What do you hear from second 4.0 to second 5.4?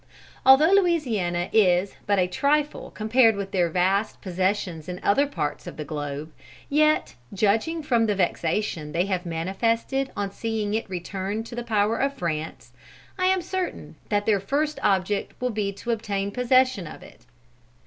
possessions in other